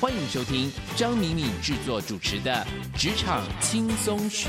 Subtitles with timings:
[0.00, 2.66] 欢迎收听张敏敏制作主持的
[2.98, 4.48] 《职场轻松学》。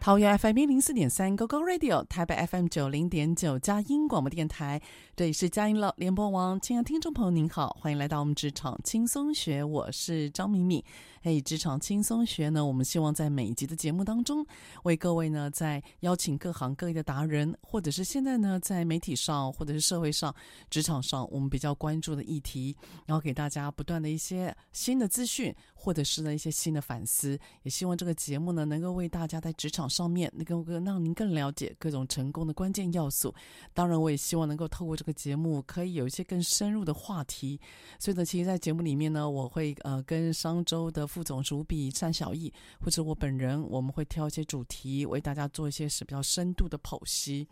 [0.00, 4.82] 桃园 FM 一零四点三 GoGo Radio，台北 FM 九零点九佳音广播电台，
[5.14, 6.60] 这里是佳音乐联播网。
[6.60, 10.82] 亲爱的听众朋友，您好，欢迎来到我们职场轻松学，我是张敏敏。
[11.26, 14.46] 嘿，职场轻松学呢，我们希望在每一集的节目当中，
[14.82, 20.34] 为各位呢，在邀请各行各业的达人，或者是现在呢，在媒体上或者是社会上、
[20.68, 22.76] 职场上，我们比较关注的议题，
[23.06, 27.38] 然后给大家不断的一些新的资讯，或者是呢一些新的反思。
[27.62, 33.34] 也希望这个节目呢，能够为大家在职场上面能够让您更了解各种成功的关键要素。
[33.72, 37.58] 当然，我也希望能够透过这个节目，可以有一些更深入的话题。
[37.98, 41.08] 所以呢，其实，在节目里面呢，我会呃跟商周的。
[41.14, 47.46] 副总主笔单小艺，或者我本人，我们会挑一些主题，为大家做一些是比较深度的剖析。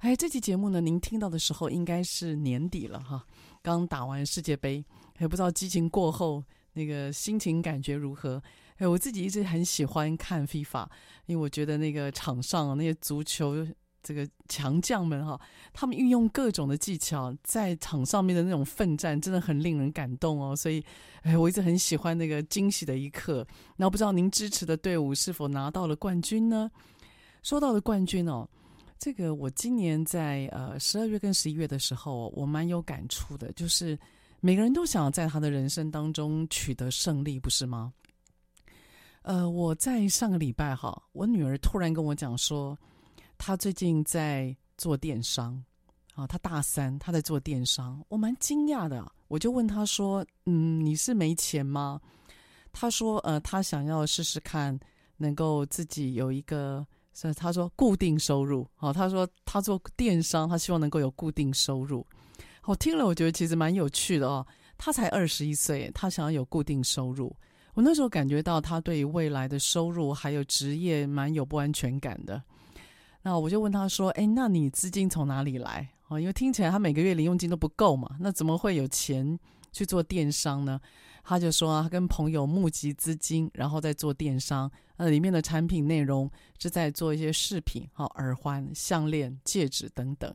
[0.00, 3.24] 哎，这期节目呢，您听到的时候应该是年底了哈，
[3.62, 4.84] 刚打完世界杯，
[5.18, 6.44] 也不知道激情过后
[6.74, 8.42] 那个心情感觉如何。
[8.76, 10.86] 哎，我自己一直很喜欢看 FIFA，
[11.24, 13.66] 因为我觉得那个场上那些足球。
[14.02, 15.38] 这个强将们哈，
[15.72, 20.56] 他们运用各种的技巧，在场上面的那种奋战，真的很令人感动哦。
[20.56, 20.82] 所以，
[21.22, 23.46] 哎，我一直很喜欢那个惊喜的一刻。
[23.76, 26.70] 那不知道您支持的队伍是否拿到了冠军呢？
[27.42, 28.48] 说到了冠军哦，
[28.98, 33.98] 这个我今年在呃十二月跟十一月的时候，我蛮有感触的，就是
[34.40, 37.92] 每个人都想要在他的人生当中取得胜利，不是吗？
[39.22, 42.78] 呃，我在上个礼拜哈，我女儿突然跟我讲说。
[43.42, 45.64] 他最近在做电商，
[46.14, 49.10] 啊，他大三，他在做电商，我蛮惊讶的。
[49.28, 51.98] 我就问他说：“嗯，你是没钱吗？”
[52.70, 54.78] 他说：“呃，他想要试试看，
[55.16, 58.68] 能够自己有一个，是他说固定收入。
[58.74, 62.06] 好，他说他做电商，他希望能够有固定收入。
[62.64, 64.46] 我听了，我觉得其实蛮有趣的哦。
[64.76, 67.34] 他才二十一岁，他想要有固定收入。
[67.72, 72.40] 我那时候感觉到他对于未来的收入还有职业蛮有不安全感的。”
[73.22, 75.88] 那我就问他说：“哎，那你资金从哪里来？
[76.08, 79.38] 哦，因为听起来他每个月零用金都不够嘛，那怎么会有钱
[79.72, 80.80] 去做电商呢？”
[81.22, 84.68] 他就说：“他跟朋友募集资金，然后再做电商。
[84.96, 90.34] 那，里面的产品内容是在做一些饰品，哈，耳环、项链、戒指等等。”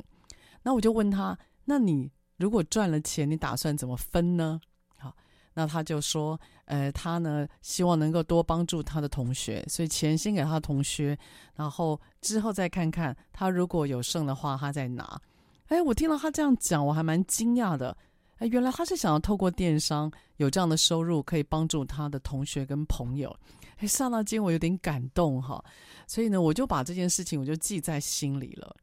[0.61, 4.61] 那我就问他：“那你如果赚了钱，你打算怎么分呢？”
[4.97, 5.13] 好
[5.55, 11.17] 那他就说，呃，他呢希望能够多帮助他的同学，所以钱先给他同学，
[11.55, 15.21] 然后之后再看看他如果有剩的话，他再拿。
[15.67, 17.95] 哎，我听到他这样讲，我还蛮惊讶的。
[18.37, 23.35] 哎，原来他是想要透过电商有这样的收入，可以帮助他的同学跟朋友。
[23.77, 25.63] 哎，刹那间我有点感动哈，
[26.07, 28.75] 所以呢，我就把这件事情我就记在心里了。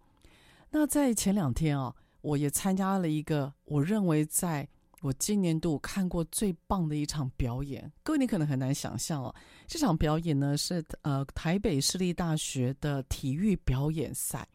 [0.70, 4.69] 那在前两天啊，我也参加了一个我认为在。
[5.02, 9.34] 我今年度看过最棒的一场表演，各位你可能很难想象哦。
[9.66, 14.49] 这场表演呢是呃台北市立大学的体育表演赛。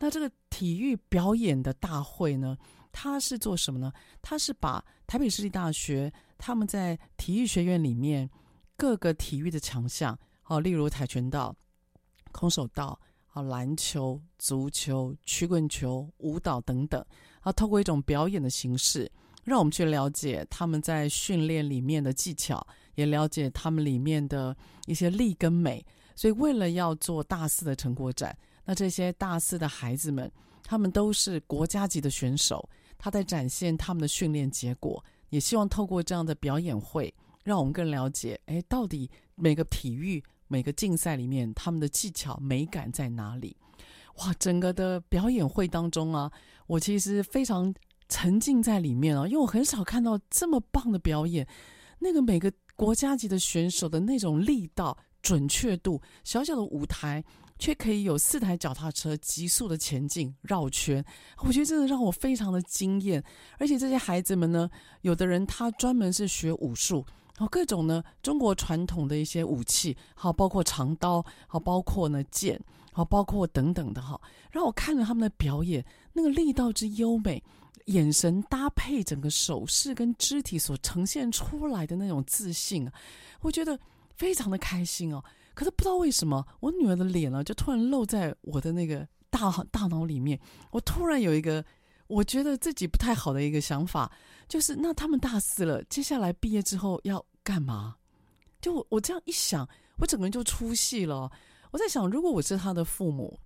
[0.00, 2.58] 那这个体育表演的大会呢，
[2.90, 3.92] 它是做什么呢？
[4.20, 8.28] 它是把台北市立大学他们在体育学院里面
[8.76, 11.54] 各个体育的强项，好，例如跆拳道、
[12.32, 17.04] 空手道，好篮球、足球、曲棍球、舞蹈等等，
[17.42, 19.08] 啊，透过一种表演的形式，
[19.44, 24.56] 让我们去了解他们在训练里面的技巧，也了解他们里面的
[24.86, 25.84] 一些力跟美。
[26.14, 30.30] 所以，为了要做大四的成果展，那这些大四的孩子们，
[30.64, 32.68] 他们都是国家级的选手，
[32.98, 37.14] 他在展现他们的训练结果，也希望透过这样的表演会，
[37.44, 43.56] 让我们更了解，哎，到底每个体育、每个竞赛里面，他们的技巧美感在哪里？
[44.16, 46.30] 哇，整个的表演会当中啊，
[46.66, 47.72] 我其实非常
[48.08, 51.46] 沉浸在里面哦，因为我很少看到这么棒的表演，
[51.98, 54.96] 那个每个国家级的选手的那种力道。
[55.20, 57.22] 准确度，小小的舞台
[57.58, 61.04] 却可以有四台脚踏车急速的前进绕圈，
[61.38, 63.22] 我觉得真的让我非常的惊艳。
[63.58, 64.70] 而且这些孩子们呢，
[65.00, 67.04] 有的人他专门是学武术，
[67.36, 72.58] 然后各种呢中国传统的一些武器，好包括长刀，好包括呢剑，
[72.92, 74.18] 好包括等等的哈，
[74.52, 77.42] 让我看了他们的表演，那个力道之优美，
[77.88, 82.92] 眼神搭配整个手势跟肢体所呈现出来的那种自信啊，
[83.42, 83.78] 我觉得。
[84.18, 85.22] 非常的开心哦，
[85.54, 90.36] 可是不知道为什么，我女儿的脸呢，就突然露在我的那个大大脑里面。
[90.72, 91.64] 我突然有一个
[92.08, 94.10] 我觉得自己不太好的一个想法，
[94.48, 97.94] 就是那他们大四了，接下来毕业之后要干嘛？
[98.60, 99.64] 就我我这样一想，
[99.98, 101.30] 我整个人就出戏了。
[101.70, 103.38] 我在想，如果我是他的父母，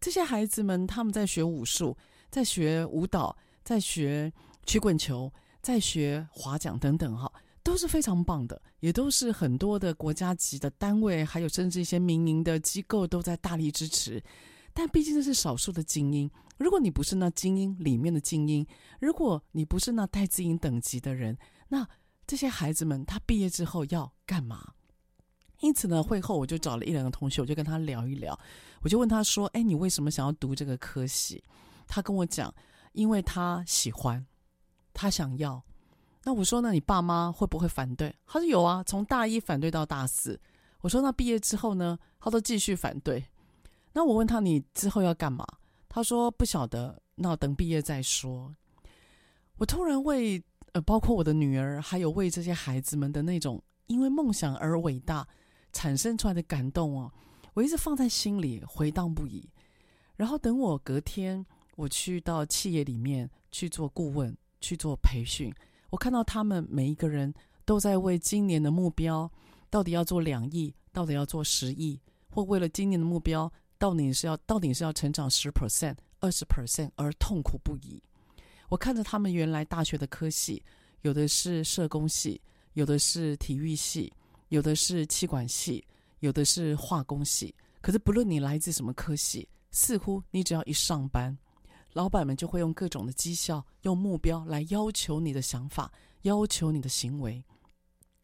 [0.00, 1.96] 这些孩子们他们在学武术，
[2.30, 4.32] 在学舞蹈，在学
[4.64, 7.30] 曲棍球，在学划桨等等哈。
[7.62, 14.20] 都是非常棒的，也都是很多的国家级的单位，还有甚至一些民营的机构都在大力支持。
[14.72, 18.66] 但毕竟这是少数的精英，如果你不是那精英里面的精英，
[18.98, 21.36] 如果你不是那戴资颖等级的人，
[21.68, 21.86] 那
[22.26, 24.72] 这些孩子们他毕业之后要干嘛？
[25.60, 28.36] 因此呢，会后我就找了一两个同学，我就跟他聊一聊，
[28.80, 31.44] 我就问他说：“哎，你为什么想要读这个科系？”
[31.86, 32.52] 他跟我讲
[32.92, 34.26] ：“因为他喜欢，
[34.92, 35.62] 他想要。”
[36.24, 38.14] 那我说，那你爸妈会不会反对？
[38.26, 40.38] 他说有啊，从大一反对到大四。
[40.82, 41.98] 我说那毕业之后呢？
[42.18, 43.24] 他都继续反对。
[43.92, 45.46] 那我问他，你之后要干嘛？
[45.88, 48.54] 他说不晓得，那等毕业再说。
[49.56, 50.42] 我突然为
[50.72, 55.26] 呃，包括我的女儿，还有为这些孩子们的那种因为梦想而伟大
[55.72, 57.12] 产生出来的感动哦，
[57.54, 59.48] 我一直放在心里回荡不已。
[60.16, 61.44] 然后等我隔天
[61.80, 65.50] 我去到企业里面去做顾问，去做培训。
[65.88, 67.32] 我看到他们每一个人
[67.64, 69.30] 都在为今年的目标，
[69.70, 71.98] 到底要做两亿，到底要做十亿，
[72.28, 78.02] 或为了今年的目标，到底是要到底是要成长十 percent、二十 percent 而痛苦不已。
[78.68, 80.62] 我看着他们原来大学的科系，
[81.00, 82.38] 有的是社工系，
[82.74, 84.12] 有的是体育系，
[84.50, 85.82] 有的是气管系，
[86.18, 87.54] 有的是化工系。
[87.80, 91.34] 可是不论你来自什么科系，似乎你只要一上班。
[91.92, 95.92] 老板们就会用各种的绩效、用目标来要求你的想法、
[96.22, 97.44] 要求你的行为。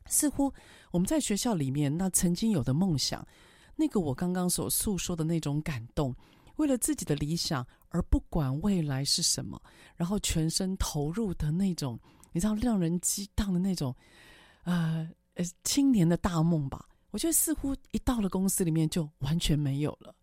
[0.07, 0.53] 似乎
[0.93, 3.27] 我们在学校里面那曾经有的梦想，
[3.75, 6.15] 那个我刚刚所诉说的那种感动，
[6.57, 9.61] 为了自己的理想而不管未来是什么，
[9.97, 11.99] 然后全身投入的那种，
[12.33, 13.95] 你知道让人激荡的那种，
[14.63, 16.89] 呃呃青年的大梦吧。
[17.11, 20.15] 我觉得似乎一到了公司里面就完全没有了。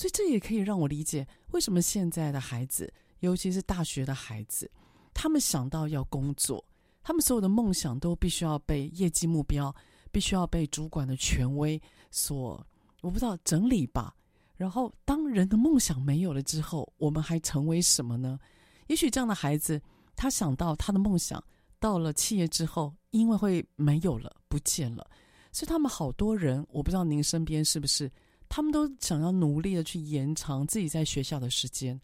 [0.00, 4.70] 所以这也可以让我理解，为什么现在的孩子，尤其是大学的孩子，
[5.12, 6.64] 他们想到要工作，
[7.02, 9.74] 他们所有的梦想都必须要被业绩目标，
[10.10, 11.78] 必须要被主管的权威
[12.10, 12.66] 所，
[13.02, 14.16] 我不知道整理吧。
[14.56, 18.40] 然后，当人的梦想没有了之后，我们还成为什么呢？
[18.86, 19.78] 也许这样的孩子，
[20.16, 21.44] 他想到他的梦想
[21.78, 25.06] 到了企业之后，因为会没有了，不见了，
[25.52, 28.10] 所以他们好多人，我不知道您身边是不是。
[28.50, 31.98] 他们都想要努力的去延长自己在学校的时间，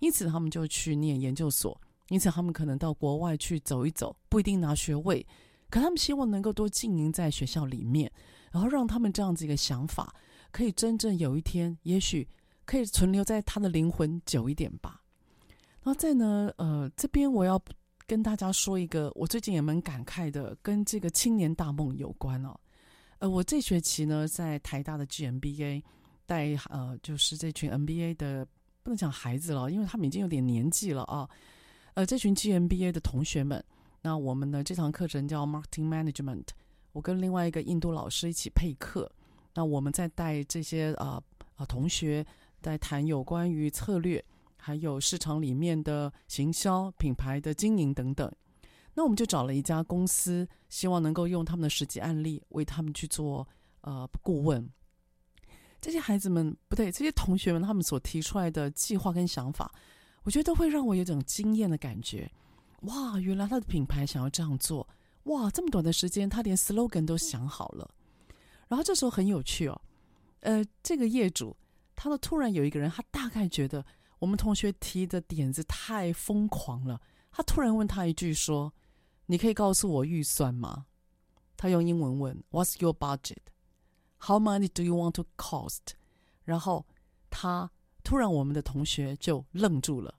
[0.00, 5.24] 因此他们就去念研究所，因此他们可能到国外去走一走，不一定拿学位，
[5.70, 8.10] 可他们希望能够多经营在学校里面，
[8.50, 10.12] 然后让他们这样子一个想法，
[10.50, 12.28] 可以真正有一天，也许
[12.64, 15.00] 可以存留在他的灵魂久一点吧。
[15.84, 17.62] 然后再呢，呃，这边我要
[18.08, 22.58] 跟大家说一个，我最近也蛮感慨的，跟这个青年大梦有关哦。
[23.22, 25.80] 呃，我这学期呢，在台大的 GMBA
[26.26, 28.44] 带呃，就是这群 MBA 的
[28.82, 31.30] 不能讲孩子了，因为他们已经有点年纪了啊。
[31.94, 33.64] 呃，这群 GMBA 的同学们，
[34.00, 36.46] 那我们的这堂课程叫 Marketing Management，
[36.90, 39.08] 我跟另外一个印度老师一起配课，
[39.54, 42.26] 那我们在带这些啊啊、呃、同学
[42.60, 44.24] 在谈有关于策略，
[44.56, 48.28] 还有市场里面的行销、品牌的经营等等。
[48.94, 53.46] 那我们就找了一家公司，希望能够用他们的实际案例为他们去做
[53.80, 54.68] 呃顾问。
[55.80, 59.72] 这些孩子们不对，这些同学们他们所提出来的计划跟想法，
[60.22, 62.30] 我觉得都会让我有种惊艳的感觉。
[62.82, 64.88] 哇，原来他的品牌想要这样做，
[65.24, 67.90] 哇，这么短的时间，他连 slogan 都想好了。
[68.68, 69.80] 然后这时候很有趣哦，
[70.40, 71.56] 呃，这个业主，
[71.96, 73.84] 他都突然有一个人，他大概觉得
[74.18, 78.72] 我们同学提的点子太疯狂了，他突然问他一句说
[79.26, 80.86] ：“你可以告诉我预算吗？”
[81.56, 83.38] 他用英文问：“What's your budget?
[84.18, 85.94] How much do you want to cost?”
[86.44, 86.86] 然后
[87.30, 87.70] 他
[88.02, 90.14] 突然，我们的同学就愣住了。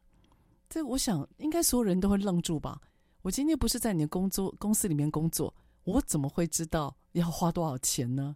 [0.70, 2.82] 这我想，应该所有人都会愣住吧？
[3.22, 8.36] 我今天不是在你的工作公司里面工作，我怎么会知道要花多少钱呢？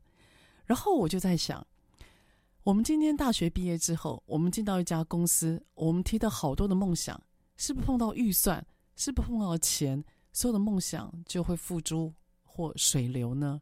[0.65, 1.65] 然后我就在想，
[2.63, 7.21] 我们今天大学毕业之后，我们进到一家公司，我们提的好多的梦想，
[7.55, 10.03] 是不是碰到预算，是不是碰到钱，
[10.37, 12.13] 所有的梦想就会付诸
[12.43, 13.59] 或水流呢？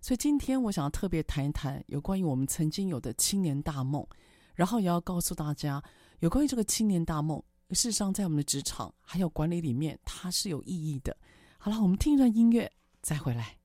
[0.00, 4.06] 所以今天我想要特别谈一谈有关于我们曾经有的青年大梦，
[4.54, 5.82] 然后也要告诉大家
[6.20, 11.16] 有关于这个青年大梦，事实上在我们的职场还有管理里面，它是有意义的。
[11.58, 13.58] 好了，我们听一段音乐再回来。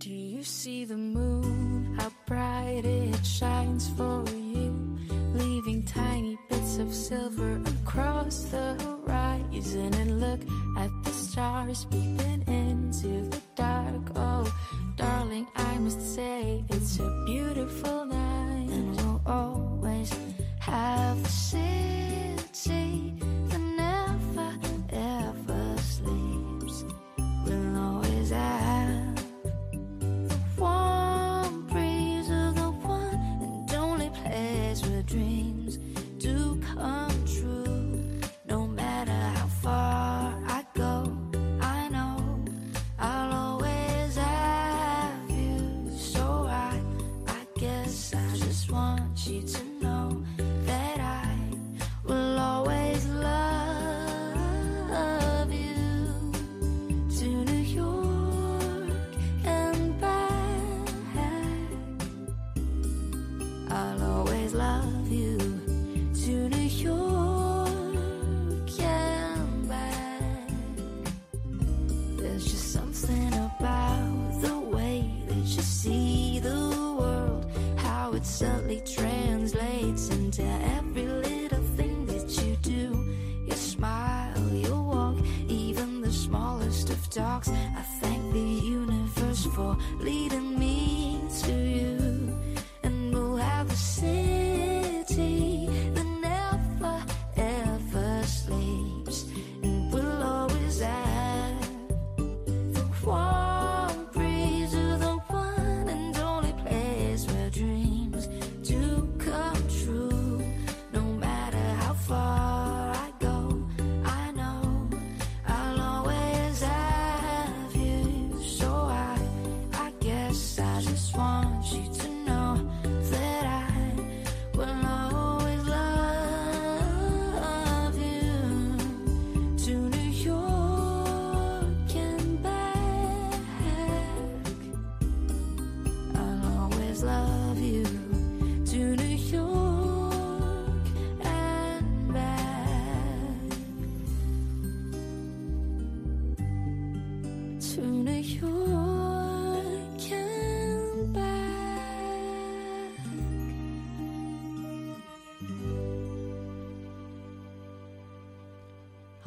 [0.00, 1.29] Do you see the moon?
[2.30, 4.70] Bright it shines for you.
[5.34, 9.92] Leaving tiny bits of silver across the horizon.
[9.94, 10.38] And look
[10.78, 14.12] at the stars peeping into the dark.
[14.14, 14.46] Oh,
[14.94, 18.68] darling, I must say it's a beautiful night.
[18.70, 20.14] And we'll always
[20.60, 23.12] have the city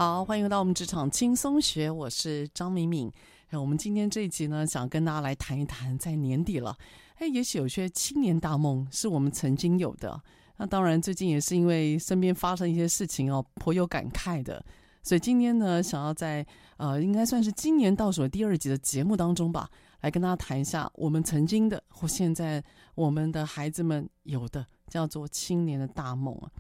[0.06, 3.10] 好，欢迎回到我们职场轻松学，我是张敏敏。
[3.52, 6.78] 哎，我们今天这一集呢，想跟大家来谈一谈，在年底了，
[7.20, 10.22] 哎，也许有些青年大梦是我们曾经有的。
[10.58, 14.62] 那当然，最近也是因为身边发生一些事情哦，颇有感慨的。
[15.04, 16.46] 所以今天呢，想要在
[16.76, 19.70] 呃，应该算是今年倒数第二集的节目当中吧，
[20.02, 22.62] 来跟大家谈一下我们曾经的或现在
[22.96, 26.52] 我们的孩子们有的叫做青年的大梦啊，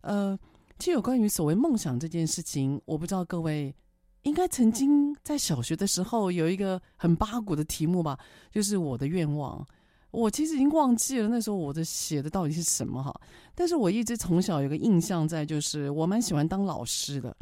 [0.00, 0.38] 呃。
[0.78, 3.74] 其实有关于所谓梦想这件事情，我不知道各位
[4.22, 8.16] 应该曾经在小学的时候有一个很八股的题目吧，
[8.52, 9.66] 就是我的愿望。
[10.10, 13.12] 我其实已经忘记了那时候我的写的到底是什么哈，
[13.54, 17.36] 但是我一直从小有个印象在，就是我蛮喜欢当老师的。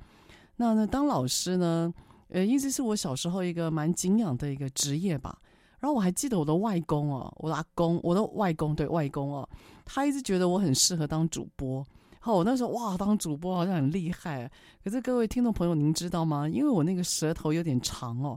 [0.56, 1.92] 那那当老师呢，
[2.28, 5.38] 呃，一直是我小时候一个蛮敬仰的一个职业吧。
[5.78, 9.48] 然后我还记得我的外公哦，我的阿公，我的外公对外公哦，
[9.84, 11.86] 他一直觉得我很适合当主播。
[12.26, 14.50] 哦，我那时候哇，当主播好像很厉害。
[14.83, 16.49] 可是各位听众朋友，您知道吗？
[16.49, 18.37] 因为我那个舌头有点长哦，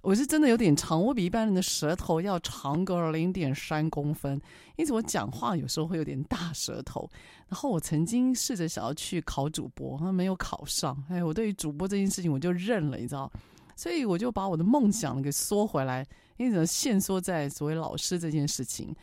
[0.00, 4.40] 我是真的有点长，我比一般人的舌头要长个零点三公分，
[4.76, 7.06] 因此我讲话有时候会有点大舌头。
[7.48, 10.96] 然后我曾经试着想要去考主播，没有考上。
[11.10, 13.30] 哎，我对于主播这件事情我就认了，你知道。
[13.76, 16.04] 所以我就把我的梦想给缩回来，
[16.38, 18.96] 因此限缩在所谓老师这件事情。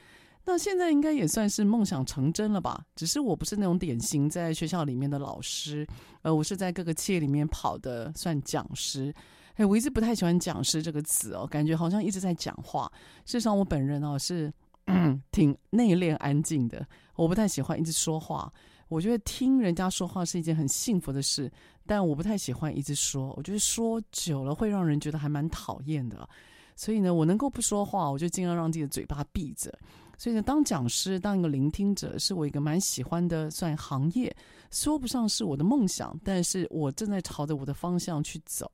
[0.45, 2.85] 那现在应该也算是梦想成真了吧？
[2.95, 5.85] 只是我不是那种典型在学校里面的老师，
[6.21, 9.13] 呃，我是在各个企业里面跑的，算讲师。
[9.55, 12.91] 哎，我一直不太喜欢“讲师”这个词哦，感觉好像一直在讲话。
[13.25, 14.53] 事实上，我本人哦是
[15.31, 16.85] 挺内敛、安静的，
[17.15, 18.51] 我不太喜欢一直说话。
[18.87, 21.51] 我觉得听人家说话是一件很幸福的事，
[21.87, 23.33] 但我不太喜欢一直说。
[23.37, 26.27] 我觉得说久了会让人觉得还蛮讨厌的，
[26.75, 29.73] 所以呢，我能够不说话，我就尽量让自己的嘴巴闭着。
[30.17, 34.35] 所以呢，当讲师、当一个聆听者，是我一个蛮喜欢的算行业，
[34.71, 38.71] 说不上是我的梦想，但是我正在朝着我的方向去走。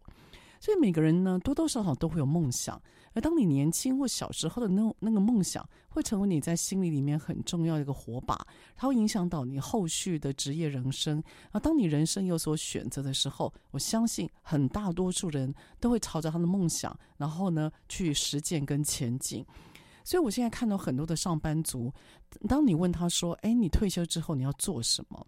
[0.59, 2.79] 所以每个人呢，多多少少都会有梦想。
[3.13, 8.39] 而当你年轻或小时候的那那个梦想，会成为你在心里里面很重要的一个火把，
[8.77, 11.21] 它会影响到你后续的职业人生。
[11.51, 19.45] 而当你人生有所选择的时候，我相信很大多数人都会朝着他的梦想，然后呢去实践跟前进。
[20.03, 21.91] 所以我现在看到很多的上班族，
[22.47, 25.25] 当你问他说：“哎，你退休之后你要做什么？”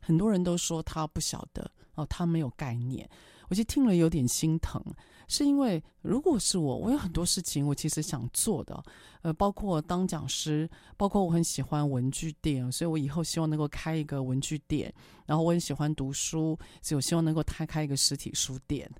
[0.00, 3.08] 很多人都说他不晓得哦，他没有概念。
[3.48, 4.82] 我其实听了有点心疼，
[5.28, 8.82] 是因为如果是我，我有很多事情我其实想做的，
[9.22, 14.92] 呃，包括当讲师，包括我很喜欢文具店，所以我以后希望能够开一个文具店，
[15.26, 18.90] 然后我很喜欢读书，所以我希望能够开开一个实体书店。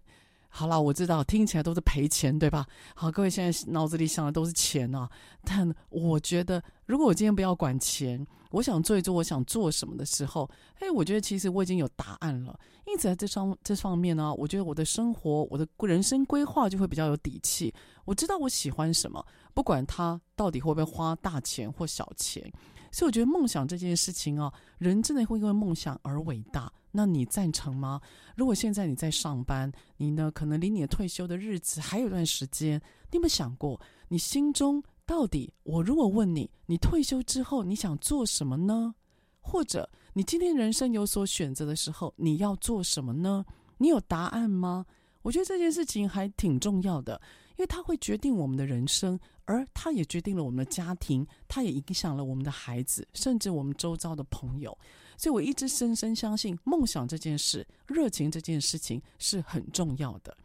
[0.57, 2.65] 好了，我知道听起来都是赔钱，对吧？
[2.95, 5.11] 好，各位现在脑子里想的都是钱啊。
[5.43, 12.57] 但我觉得，如果我今天不要管钱，我想做一做我想做什么的时候，哎，我觉得其实我已经有答案了。
[12.87, 17.75] 因此在这上这方面呢，我觉得我的生活、我的人生规划就会比较有底气。
[18.05, 22.53] 我知道我喜欢什么，不管他到底会不会花大钱或小钱。
[22.93, 26.73] 所以我觉得梦想这件事情啊，人真的会因为梦想而伟大。
[26.93, 28.01] 那你赞成吗？
[28.37, 35.53] 如果现在你在上班，你呢，可能离你的退休的日子还有一段时间，你有没有想过，你心中到底？
[35.65, 38.95] 我如果问你，你退休之后你想做什么呢？
[39.41, 43.45] 或者你今天人生有所选择的时候，你要做什么呢？
[43.79, 44.87] 你有答案吗？
[45.23, 47.21] 我觉得这件事情还挺重要的。
[47.57, 54.77] 因为它会决定我们的人生，而它也决定了我们的家庭，它也影响了我们的孩子，甚至我们周遭的朋友。
[55.17, 60.37] 所以我一直深深相信，梦想这件事、热情这件事情是很重要的。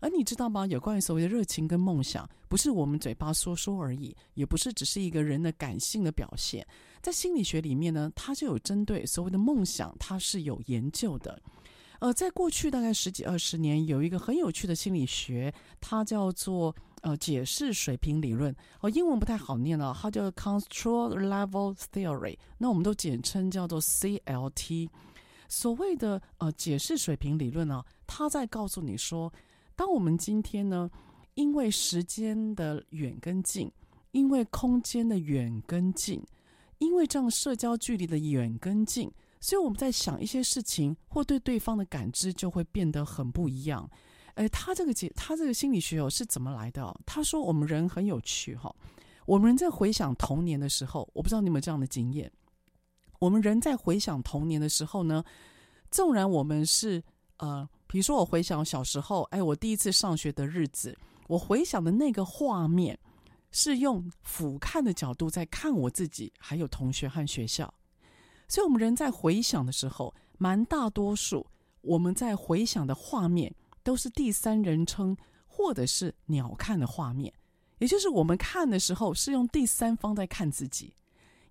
[0.00, 0.66] 而你知道吗？
[0.66, 6.66] 有关于所谓的热情跟梦想，不是我们嘴巴说说而已，也不是只是一个人的感性的表现。
[7.02, 11.40] 在心理学里面呢，它就有针对所谓的梦想，它是有研究的。
[11.98, 18.54] 呃，在过去大概十几二十年，有一个很有趣的心理学，它叫做呃解释水平理论。
[18.80, 24.88] 哦，英文不太好念啊，它叫 Control Level Theory，那我们都简称叫做 CLT。
[25.48, 29.32] 所谓的呃解释水平理论呢，它在告诉你说，
[29.74, 30.90] 当我们今天呢，
[31.34, 33.70] 因为时间的远跟近，
[34.12, 36.22] 因为空间的远跟近，
[36.78, 39.10] 因为这样社交距离的远跟近。
[39.42, 43.88] 所以我们在想一些事情，或对对方的感知就会变得很不一样。
[44.34, 46.82] 哎，他这个解，他这个心理学哦是怎么来的？
[46.82, 48.74] 哦他说我们人很有趣哈，
[49.26, 52.30] 我们人在回想童年的时候，我不知道你有没有这样的经验。
[53.18, 55.22] 我们人在回想童年的时候呢，
[55.90, 57.02] 纵然我们是
[57.36, 60.96] 呃，比如说我回想小时候，哎，我第一次上学的日子，
[61.28, 62.98] 我回想的那个画面
[63.50, 67.72] 是用俯瞰的角度在看我自己，还有同学和学校。
[68.48, 71.46] 所以，我们人在回想的时候，蛮大多数
[71.82, 75.16] 我们在回想的画面都是第三人称
[75.46, 77.32] 或者是鸟瞰的画面，
[77.78, 80.94] 也就是我们看的时候是用第三方在看自己。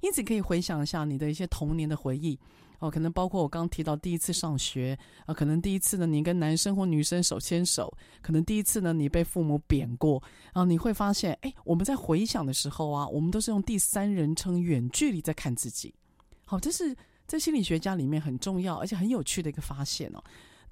[0.01, 2.39] 因此，可以回想一下你的一些童年的回忆
[2.79, 15.93] 哦，可能包括我刚提到第一次上学啊，可能第一次呢你跟男生或女生手牵手，可能第一次呢你被父母扁过，然后你会发现，哎，我们在回想的时候啊，我们都是用第三人称远距离在看自己。
[16.45, 16.95] 好，这是
[17.27, 20.23] 在心理学家里面很重要而且很有趣的一个发现哦。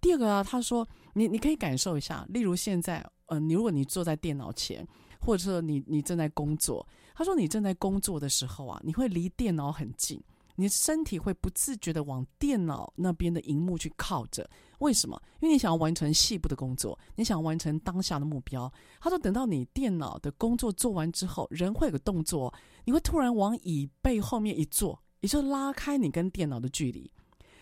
[0.07, 4.87] 第二个啊，他说你你可以感受一下，例如现在，呃，你如果你坐在电脑前，
[5.19, 10.23] 或者说你你正在工作，他说你正在工作的时候啊，你会离电脑很近，
[10.55, 14.49] 你身体会不自觉的往电脑那边的荧幕去靠着。
[14.79, 15.21] 为什么？
[15.41, 18.71] 因为你想要完成细部的工作，你想完成当下的目标。
[19.01, 22.53] 他说，等到你电脑的工作做完之后，人会有个动作，
[22.85, 25.03] 你会突然往椅背后面一坐。
[25.19, 27.11] 也就拉开你跟电脑的距离，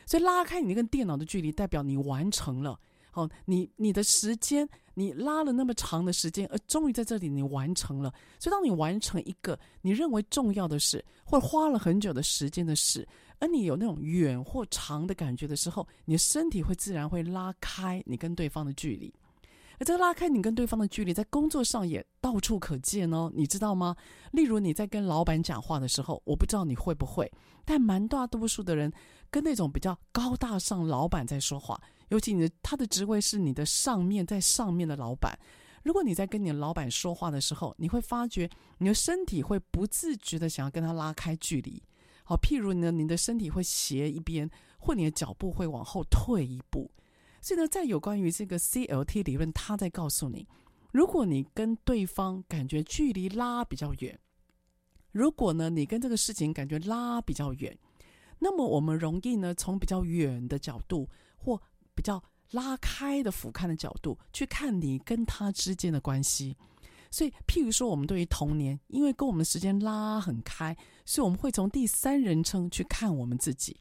[0.05, 2.79] 所以拉开你跟电脑的距离，代表你完成了。
[3.11, 8.13] 好，你你的时间，你拉了那么长的时间，而终于在这里你完成了。
[8.37, 13.07] 所以，当你完成一个你认为重要的事，或花了很久的时间的事，
[13.39, 19.13] 而你有那种远或长的感觉的时候，你的身体会自然会拉开你跟对方的距离。
[19.77, 23.95] 而这个拉开你跟对方的距离，在工作上也到处可见哦，你知道吗？
[24.31, 27.29] 例如你在跟老板讲话的时候，我不知道你会不会，
[27.63, 28.91] 但蛮大多数的人
[29.35, 35.37] 跟那种比较高大上老板在说话，尤其你的他的职位是你的上面在上面的老板，
[35.83, 41.83] 如果你在跟你的老板说话的时候，你会发觉你的身体会不自觉的想要跟他拉开距离。
[42.23, 46.89] 好，譬如呢，你的身体会斜一边，或你的脚步会往后退一步。
[47.41, 50.47] 所以呢，在有关于这个 CLT 理论，他在告诉你，
[50.93, 54.17] 如果你跟对方感觉距离拉比较远，
[55.11, 57.77] 如果呢你跟这个事情感觉拉比较远，
[58.39, 61.61] 那么我们容易呢从比较远的角度或
[61.93, 66.55] 比较拉开的俯瞰的角度去看你跟他之间的关系。
[67.11, 73.77] 所以，譬如说，我们对于童年，因为跟我们时间拉很开，所以我们会从第三人称去看我们自己。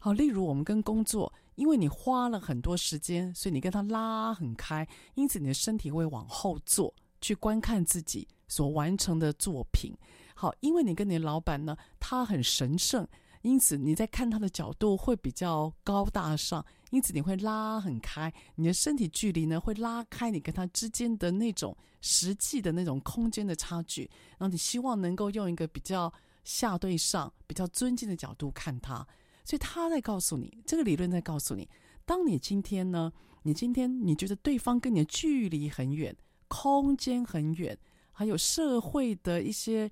[0.00, 1.32] 好，例如我们跟工作。
[1.54, 9.94] 因为你花了很多时间，所以你跟他拉很开，因此你的身体会往后坐，去观看自己所完成的作品。
[10.34, 13.06] 好，因为你跟你的老板呢，他很神圣，
[13.42, 26.12] 因此你在看他的角度会比较高大上，因此你会拉很开，你的身体距离呢会拉开你跟他之间的那种实际的那种空间的差距，然后你希望能够用一个比较
[26.44, 29.06] 下对上、比较尊敬的角度看他。
[29.44, 31.68] 所以他在告诉你，这个理论在告诉你，
[32.04, 37.76] 当你今天呢，你今天你觉得对方跟你的距离很远，空间很远，
[38.12, 39.90] 还有社会的一些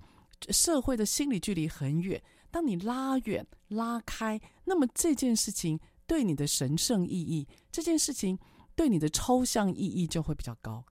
[0.49, 8.37] 社会的心理距离很远，当你拉远拉开，那么这件事情对你的神圣意义，这件事情
[8.75, 10.83] 对你的抽象意义就会比较高。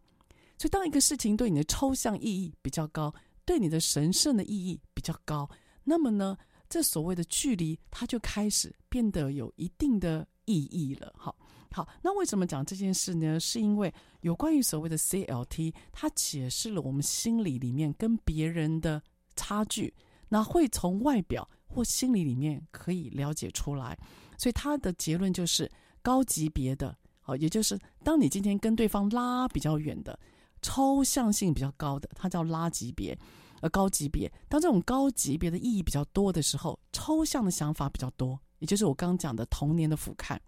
[0.58, 5.48] 所以当一个事情对你的抽象意义比较高，对你的神圣的意义比较高，
[5.84, 6.36] 那么呢，
[6.68, 11.12] 这所谓的距离，它就开始变得有一定的意义了。
[11.16, 11.36] 好，
[11.72, 13.40] 好，那为什么讲这件事呢？
[13.40, 19.02] 是因为有关于所谓的 CLT，它解释了我们心理里面跟别人的
[19.36, 19.94] 差距，
[20.30, 23.96] 那会从外表或心理里面可以了解出来。
[24.38, 30.18] 所以它的结论就是高级别的，好，也就是当你今天跟对方拉比较远的，
[30.62, 33.18] 抽象性比较高的，它叫拉级别。
[33.62, 40.38] 而高级别，当这种高级别的意义比较多的时候，抽象的想法比较多，也就是我刚刚讲的童年的俯瞰。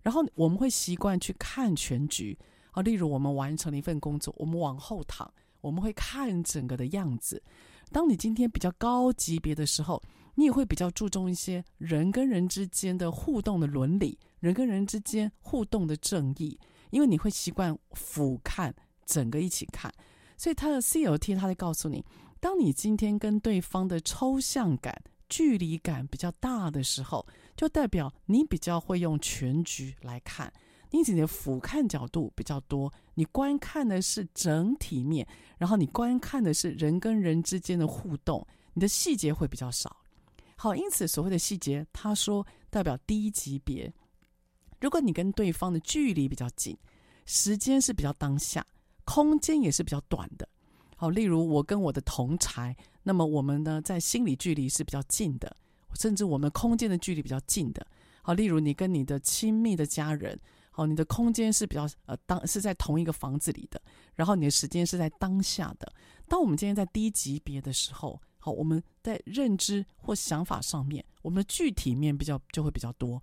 [0.00, 2.38] 然后我们会习惯去看全局
[2.70, 5.28] 啊，例如我们完成了一份工作，我们往后躺，
[5.60, 7.42] 我们会看整个的样子。
[7.92, 10.02] 当你今天比较高级别的时候，
[10.34, 16.58] 你也会比较注重一些人跟人之间的互动的伦理，人跟人之间互动的正义，
[16.90, 18.72] 因为你会习惯俯瞰
[19.04, 19.92] 整个一起看。
[20.36, 22.04] 所以他的 CLT，他在告诉你。
[22.40, 27.24] 当你今天跟对方的抽象感、距离感比较大的时候，
[27.56, 30.52] 就代表你比较会用全局来看，
[30.92, 35.26] 因此你的俯瞰角度比较多，你观看的是整体面，
[35.58, 39.96] 然后你观看的是人跟人之间的互动，你的细节会比较少。
[40.56, 43.92] 好，因此所谓的细节，他说代表低级别。
[44.80, 46.76] 如果你跟对方的距离比较近，
[47.24, 48.64] 时间是比较当下，
[49.04, 50.48] 空间也是比较短的。
[50.96, 55.56] 好，例如我跟我的同才，那么我们呢，在心理距离是比较近的，
[55.94, 57.84] 甚至我们空间的距离比较近的。
[58.22, 60.38] 好，例如你跟你的亲密的家人，
[60.72, 63.80] 好，你的空间是比较呃当是在同一个房子里的，
[64.14, 65.92] 然后你的时间是在当下的。
[66.26, 73.22] 当我们今天在低级别的时候，好，我们在认知或想法上面，我们的具体面比较就会比较多。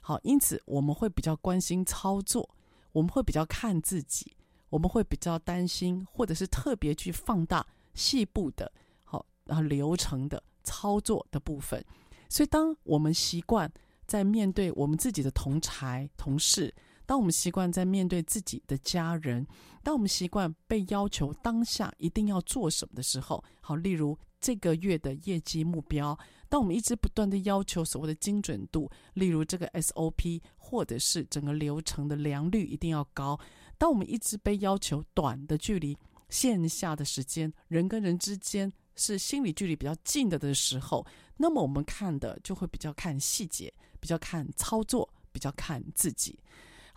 [0.00, 2.48] 好，因此我们会比较关心操作，
[2.92, 4.36] 我们会比较看自己。
[4.68, 8.70] 我们会比较担心，或者是特别去放大细部的，
[9.02, 11.84] 好，然后流程的操作的部分。
[12.28, 13.68] 所以，当我们习惯
[14.06, 16.72] 在面对我们自己的同才、同事，
[17.10, 19.44] 当我们习惯在面对自己的家人，
[19.82, 26.16] 当我们习惯被要求当下一定要做什么的时候，好，例如这个月的业绩目标，
[26.48, 33.36] 当我们一直不断的要求所谓的精准度，例如这个 SOP 或者是整个流程的良率一定要高。
[33.76, 41.04] 当我们一直被要求短的距离、线下的时间、人跟人之间是心理距离比较近的的时候，
[41.36, 46.38] 那么我们看的就会比较看细节，比较看操作，比较看自己。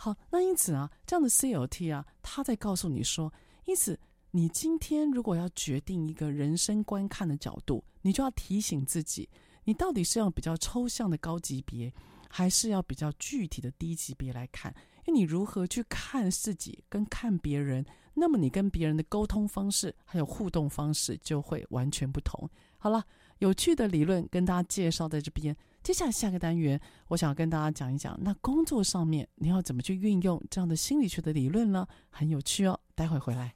[0.03, 3.97] 好，那因此啊，这样的 CLT 啊，他在告诉你说，因此
[4.31, 9.29] 你今天如果要决定一个人生观看的角度，你就要提醒自己，
[9.63, 11.89] 你到底是要比较抽象的高级别，
[12.29, 14.75] 还是要比较具体的低级别来看。
[15.05, 22.49] 因为你如何去看自己跟看别人，那么你跟别人的沟通方式还有互动方式就会完全不同。
[22.77, 23.01] 好了，
[23.37, 25.55] 有趣的理论跟大家介绍在这边。
[25.83, 31.85] 接下来下个单元，我想要跟大家讲一讲，那工作上面你要怎么去运用这样的心理学的理论呢？
[32.09, 33.53] 很有趣哦，待会回来。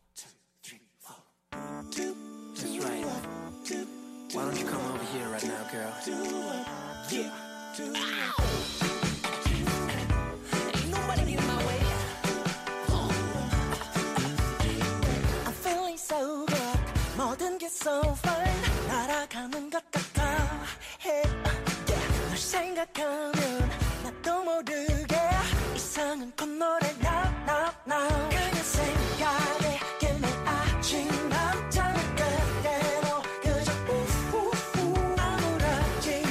[26.18, 28.08] 사랑은 콧노래 나나나.
[28.30, 35.16] 그냥 생각에 깨매 아침 남자는 그대로 그저 우우우.
[35.20, 36.24] 아무렇지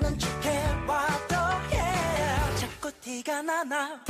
[0.00, 1.36] 않은 척 해봐도
[1.70, 4.09] yeah 자꾸 티가 나나.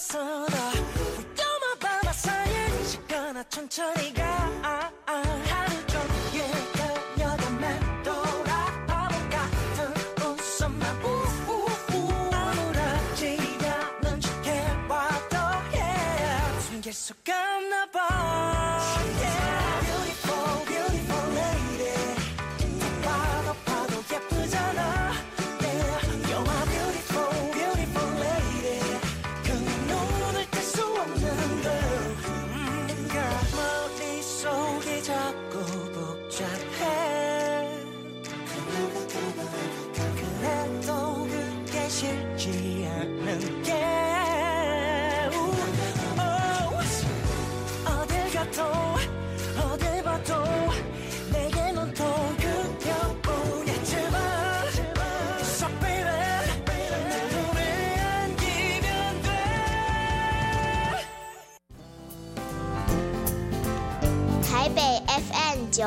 [0.00, 0.70] 서다
[1.36, 4.39] 위험한 밤 사이에 시간아 천천히 가.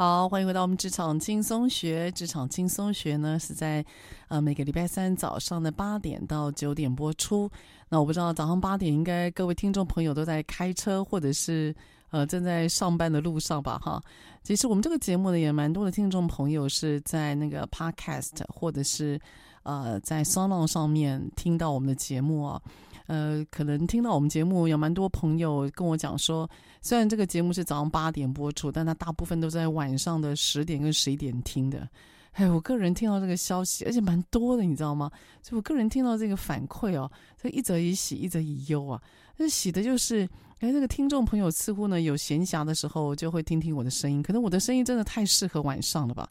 [0.00, 2.10] 好，欢迎回到我们职场轻松学。
[2.12, 3.84] 职场轻松学呢，是在
[4.28, 7.50] 呃每个礼拜三早上的八点到九点播出。
[7.90, 11.76] 那我不知道早上八点，应该各位听众朋友都在开车或者是
[12.08, 13.78] 呃正在上班的路上吧？
[13.78, 14.02] 哈，
[14.42, 19.20] 其实我们这个节目呢，也蛮多的听众朋友是在那个 Podcast 或者是
[19.64, 22.58] 呃在 SoundOn 上面听到我们的节目啊。
[23.06, 26.48] 呃，可能听到我们节目有蛮多朋友跟我讲说，
[26.80, 31.88] 虽然这个节目是早上八点播出，但它大部分都在晚上的十点跟十一点听的。
[32.32, 35.10] 哎，我个人听到这个消息，而且蛮多的，你知道吗？
[35.42, 39.02] 所以我个人听到这个反馈哦，这一则以喜，一则以忧啊。
[39.36, 40.28] 这喜的就是，
[40.60, 46.28] 哎，这个听众朋友似乎呢有闲暇的时候就会听听我的声音，可能我的声音真的太适合晚上了吧？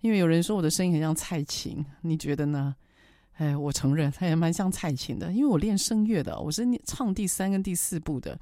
[0.00, 2.74] 因为有人说我的声音很像蔡琴，你觉得呢？
[3.34, 8.38] 哎，我承认他也蛮像蔡琴的，因为我练声乐的，我是唱第三跟第四部的，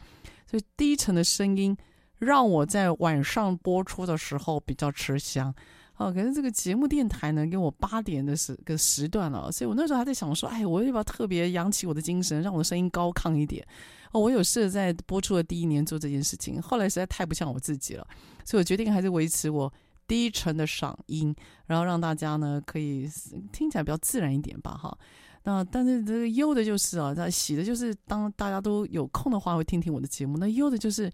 [0.51, 1.77] 所以低沉的声音
[2.19, 5.55] 让我在晚上播出的时候比较吃香。
[5.97, 13.65] 哦，可是这个节目电台呢，给我八点的时个时段了，所以我那时候还在想说，哎，我要不要特别扬起我的精神，让我的声音高亢一点？
[14.11, 18.05] 哦，我有试着在播出的第一年做这件事情，后来实在太不像我自己了，
[18.45, 19.73] 所以我决定还是维持我。
[20.09, 21.33] 低沉的嗓音，
[21.67, 23.09] 然后让大家呢可以
[23.53, 24.99] 听起来比较自然一点吧，哈。
[25.43, 30.37] 那但是这个忧的就是啊，那喜的就是当大家都有空的话会听听我的节目。
[30.39, 31.11] 那忧的就是，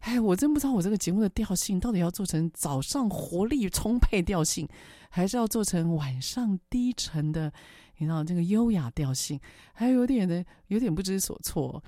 [0.00, 4.66] 哎，我真不知道我这个节目的调性到底要做成早上活力充沛调性，
[5.10, 7.52] 还是要做成晚上低沉的，
[7.98, 9.38] 你知道这个优雅调性，
[9.72, 11.82] 还有点的有点不知所措。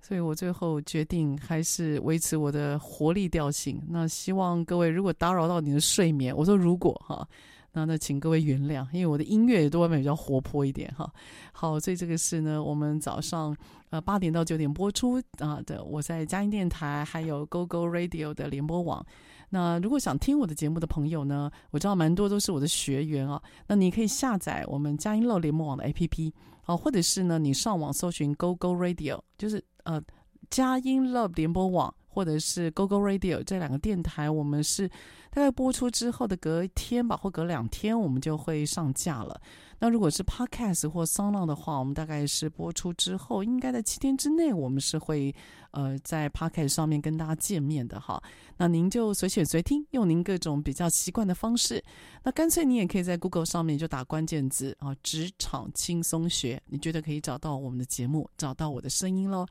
[0.00, 3.80] 所以我最后决定还是维持我的活力调性。
[3.88, 7.24] 那希望各位如果打扰到你的睡眠，我说如果哈，
[7.72, 11.10] 那那请各位原谅，因为我的音乐也都外面比较活泼一点哈。
[11.52, 13.56] 好，所以这个是呢，我们早上
[13.90, 19.04] 呃八点到九点播出啊的，我在佳音电台还有 GoGo Radio 的联播网。
[19.50, 23.42] 那如果想听我的节目的朋友呢，我知道蛮多都是我的学员啊。
[23.66, 26.32] 那你可以下载我们佳音乐联播网的 APP，
[26.62, 30.02] 好，或者是呢，你上网搜寻 GoGo Radio，就是呃
[30.48, 34.86] 佳音乐联播网或者是 Google Radio 这两个电台，我们是
[35.30, 39.40] 大概播出之后的隔一天吧，或隔两天，我们就会上架了。
[39.78, 45.34] 那如果是 Podcast 或 s o n d 的话，我们大概是播出之后，应该在七天之内，我们是会
[45.72, 48.22] 呃在 Podcast 上面跟大家见面的哈。
[48.58, 51.82] 那您就随选随听，用您各种比较习惯的方式。
[52.22, 59.44] 那干脆你也可以在 Google 上面就打关键字啊，职场轻松学，你觉得可以找到我们的节目，找到我的声音喽。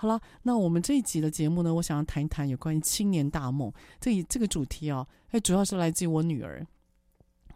[0.00, 6.64] 好了，那我们这一集的节目呢，我想要谈一谈有关于青年大梦这一这个主题啊，哎，主要是来自于我女儿。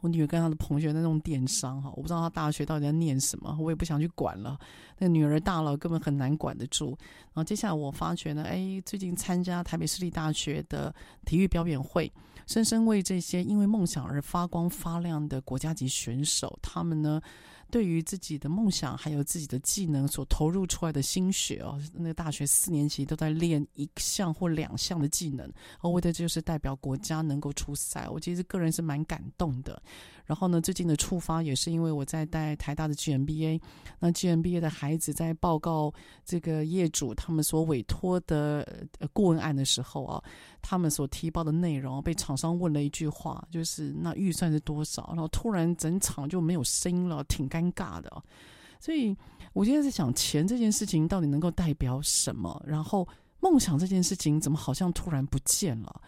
[0.01, 4.59] 我女儿跟她的同学在弄电商哈，我不知道她大学到底在念什么，我也不想去管了。
[4.99, 6.89] 那女儿大了，根本很难管得住。
[7.27, 10.93] 然后接下来我发觉呢，哎，最近参加台北市立大学的
[11.25, 12.13] 体育表演会，
[12.49, 17.23] 深深为这些因为梦想而发光发亮的国家级选手，他们呢，
[17.73, 28.07] 对于自己的梦想还有自己的技能所投入出来的心血哦，那个大学四年级都在练一项或两项的技能，哦为的就是代表国家能够出赛。
[28.11, 29.83] 我其实个人是蛮感动的。
[30.27, 33.61] 然后呢，最近的触发也是因为我在带台大的 GMBA，
[33.99, 35.93] 那 GMBA 的孩子在报告
[36.25, 40.23] 这个业主他们所委托的顾问案的时候啊，
[40.61, 45.07] 他们所提报的内容被厂商问了一句话，就是那预算是多少？
[45.09, 48.23] 然后突然整场就没有声音了，挺尴尬的。
[48.81, 49.17] 所以
[49.53, 52.61] 我现在在想，钱这件事情到底能够代表什么？
[52.67, 53.07] 然后
[53.41, 56.01] 梦想这件事情怎么好像突然不见了？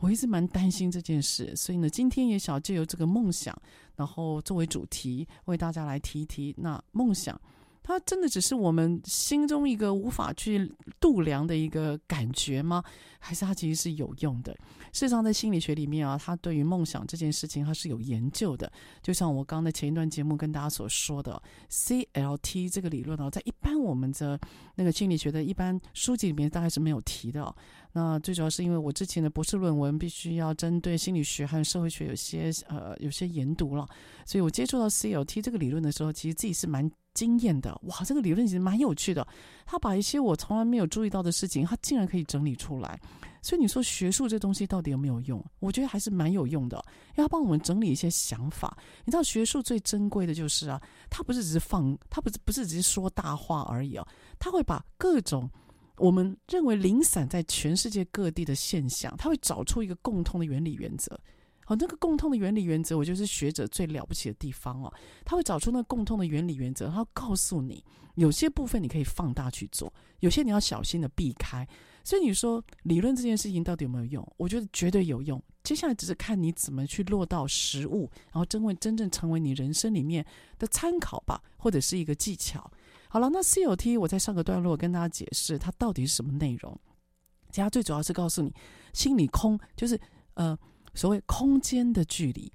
[0.00, 3.56] 我一直蛮担心这件事，所以呢，今天也想借由这个梦想，
[3.96, 6.54] 然后作为主题，为大家来提一提。
[6.58, 7.38] 那梦想，
[7.82, 12.82] 它真的只是我们心中一个无法去度量的一个感觉吗？
[13.22, 14.52] 还是它其实是有用的？
[14.92, 18.72] 事实上，在心理学里面啊，它对于梦想这件事情，它是有研究的。
[19.02, 24.40] 就像我刚才前一段节目跟大家所说的，CLT 这个理论啊，在一般我们的
[24.74, 27.54] 那个心理学的一般书籍里面，大概是没有提的。
[27.92, 33.86] 那最主要是因为我之前的博士论文必须要针对心理学和社会学有些呃有些研读了，
[34.24, 37.76] 所以我接触到 CLT 这个理论的时候，其实自己是蛮惊艳的。
[37.84, 39.26] 哇，这个理论其实蛮有趣的，
[39.66, 43.00] 他把一些我从来没有注意到的事情，他竟然可以整理出来。
[43.42, 45.42] 所以你说学术这东西到底有没有用？
[45.60, 46.76] 我觉得还是蛮有用的，
[47.16, 48.76] 因为它帮我们整理一些想法。
[49.06, 54.06] 你知道学术最珍贵的就是啊，它不是只是放，它不是不是只是说大话而已啊，
[54.38, 55.48] 它会把各种
[56.00, 61.18] 我们认为零散在全世界各地的现象，它会找出一个共通的原理原则。
[61.66, 64.92] 好，那个共通的原理原则，我觉得是学者最了不起的地方哦。
[65.24, 67.84] 他会找出那个共通的原理原则，然后告诉你
[68.14, 71.68] 有些部分你可以放大去做，有些你要小心的避开。
[72.02, 74.26] 所以你说理论这件事情到底有没有用？
[74.38, 75.40] 我觉得绝对有用。
[75.62, 80.24] 接下来只是看你怎么去落到实物，然后真问真正成为你人生里面
[80.58, 82.68] 的参考吧，或者是一个技巧。
[83.12, 86.80] 好了，那 CLT 我在上个段落跟大家解释它到底是什么内容。
[87.50, 88.54] 其实它最主要是告诉你，
[88.92, 90.00] 心里空就是
[90.34, 90.56] 呃
[90.94, 92.52] 所谓空间的距离，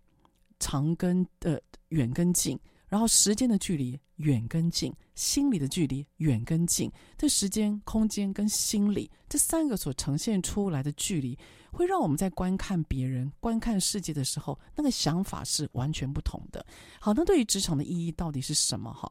[0.60, 2.58] 长跟呃远跟近。
[2.88, 11.38] 然后时间的距离远跟近，心理的距离远跟近，这时间、空间跟心理这三个所呈现出来的距离，
[11.74, 16.64] 会让我们在观看别人、观看世界的时候，那个想法是完全不同的。
[17.02, 18.94] 好，那对于职场的意义到底是什么？
[18.94, 19.10] 哈，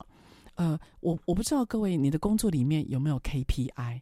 [0.55, 4.01] 呃，我我不知道各位你的工作里面有没有 KPI。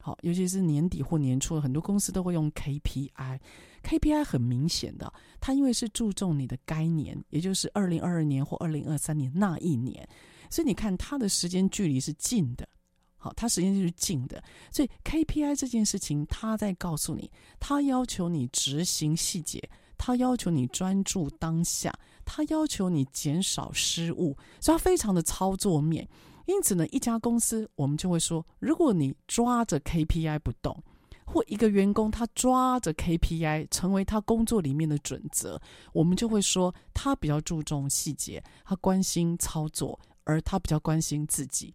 [0.00, 3.40] 好，尤其是年底或年初，很多公司都会用 KPI。
[3.82, 10.06] KPI 很明显的，它因为是注重你的该年，也就是二零二二年或二零二三年那一年，
[10.50, 12.68] 所以你看它的时间距离是近的。
[13.16, 19.66] 好，它时间就是近的，所以 KPI 这件事情，它在告诉你，它要求你执行细节，
[19.96, 21.92] 他要求你专注当下，
[22.24, 26.08] 他要求你减少失误，所以它非常的操作面。
[26.46, 30.78] 因此呢，一家公司我们就会说，如果你抓着 KPI 不动，
[31.24, 35.58] 或一个员工他抓着 KPI 成为他工作里面的准则，
[35.94, 41.74] 我们就会说他比较注重细节，他关心操作，而他比较关心自己。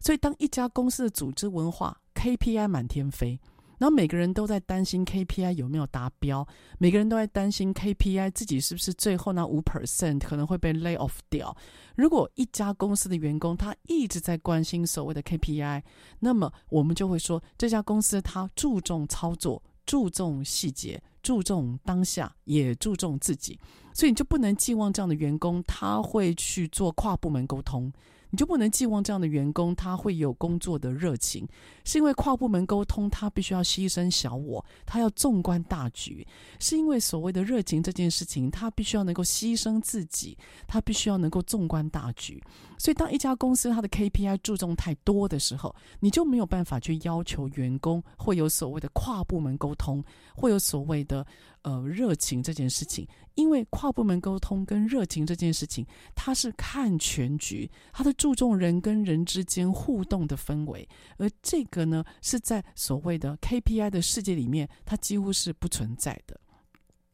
[0.00, 3.38] 所以，当一家公司的组织文化 KPI 满天飞，
[3.80, 6.46] 然后每个人都在担心 KPI 有没有达标，
[6.78, 11.56] 每个人都在担心 KPI 自己是不是最后那五 percent 可能会被 lay off 掉。
[11.96, 15.82] 如果一家公司的员工他一直在关心所谓的 KPI，
[16.18, 23.58] 那么我们就会说这家公司他注重操作，注重细节，注重当下，也注重自己，
[23.94, 27.90] 所以你就不能寄望这样的员工他会去做跨部门沟通。
[28.30, 31.46] 你就不能寄望这样的员工他会有工作的热情，
[31.84, 36.26] 是因为跨部门沟通他必须要牺牲小我，他要纵观大局，
[36.58, 42.42] 是因为所谓的热情这件事情，他必须要能够牺牲自己，他必须要能够纵观大局。
[42.78, 50.02] 所以，当一家公司它的 KPI 注重太多的时候，你就没有办法去要求员工会有所谓的跨部门沟通，
[50.34, 51.26] 会有所谓的。
[51.62, 66.38] 呃，热情这件事情，因为跨部门沟通跟热情这件事情，它是看全局，它的注重人跟人之间互动的氛围，而这个呢，是在所谓的 KPI 的世界里面，它几乎是不存在的。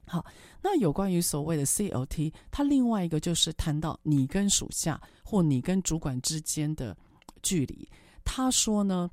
[0.09, 0.27] 好，
[0.65, 6.97] 那有关于所谓的 CLT，它另外一个就是谈到你跟属下或你跟主管之间的
[7.41, 7.89] 距离。
[8.25, 9.09] 他说呢，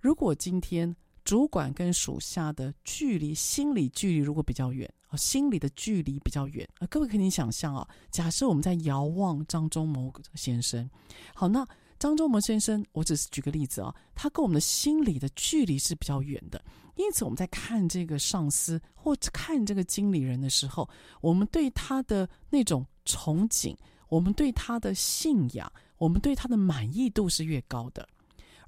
[0.00, 0.96] 如果今天。
[1.22, 10.88] 主管跟属下的距离，心理距离如果比较远啊，心理的距离比较远啊，各位可以想象啊，假设我们在遥望张忠谋先生，
[11.34, 11.66] 好，那
[11.98, 16.64] 张忠谋先生，我只是举个例子啊，他跟我们的心理的距离是比较远的，
[16.96, 20.88] 因此我们在看这个上司或看这个经理人的时候，
[21.20, 23.76] 我们对他的那种憧憬，
[24.08, 28.08] 我们对他的信仰，我们对他的满意度是越高的。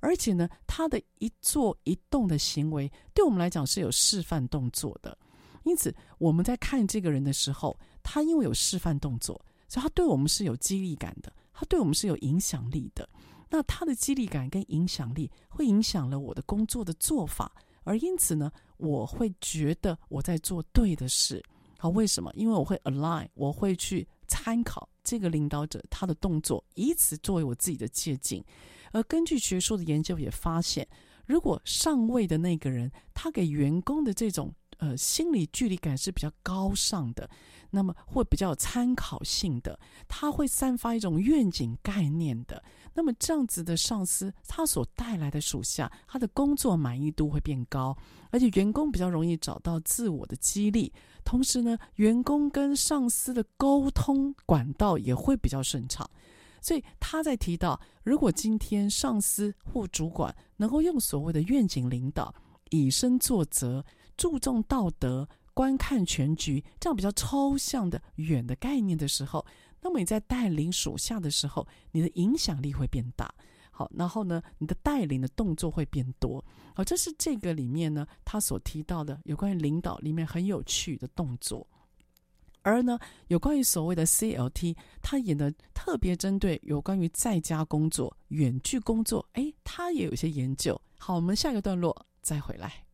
[0.00, 5.16] 而且呢，他的一做一动的行为，对我们来讲是有示范动作的。
[5.64, 13.08] 因此，我们在看这个人的时候，他因为有示范动作，所以他对我们是有激励感的，他对我们是有影响力的。
[13.50, 17.52] 那他的激励感跟影响力，会影响了我的工作的做法，
[17.84, 21.42] 而因此呢，我会觉得我在做对的事。
[21.78, 22.32] 好，为什么？
[22.34, 28.42] 因为我会 align，我会去参考这个领导者他的动作，以此作为我自己的借镜。
[28.92, 30.86] 而根据学术的研究也发现，
[31.26, 37.30] 如果上位的那个人他给员工的这种呃心理距离感是比较高尚的，
[37.70, 39.78] 那么会比较有参考性的，
[40.08, 42.60] 他会散发一种愿景概念的，
[42.94, 47.96] 那么这样子的上司他所带来的属下，他的工作满意度会变高，
[48.32, 50.92] 而且员工比较容易找到自我的激励，
[51.24, 56.10] 同时呢，员工跟上司的沟通管道也会比较顺畅。
[56.60, 62.34] 所以他在提到，如果今天上司或主管能够用所谓的愿景领导、
[62.70, 63.84] 以身作则、
[64.22, 69.44] 注重道德、观看全局这样比较抽象的远的概念的时候，
[69.80, 73.34] 那么你在带领属下的时候，你的影响力会变大。
[73.72, 76.44] 好，然后呢，你的带领的动作会变多。
[76.72, 81.66] 好，这是这个里面呢，他所提到的有关于领导里面很有趣的动作。
[82.62, 82.96] 而呢，
[83.26, 90.80] 有关于所谓的 CLT，它也呢特别针对有关于在家工作、远距工作，诶，它也有一些研究。
[90.96, 92.84] 好，我们下一个段落再回来。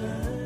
[0.00, 0.39] sun.